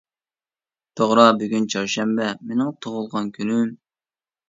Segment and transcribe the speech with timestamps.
[0.99, 3.73] توغرا بۈگۈن چارشەنبە، مىنىڭ تۇغۇلغان كۈنۈم.